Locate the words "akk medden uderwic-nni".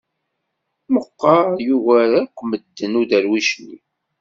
2.21-3.77